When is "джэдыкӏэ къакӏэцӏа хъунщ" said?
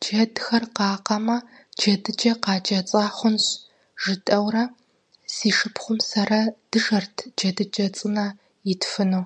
1.78-3.44